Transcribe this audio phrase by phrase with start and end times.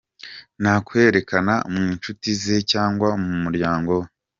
[0.61, 3.93] Ntakwerekana mu nshuti ze cyangwa mu muryango.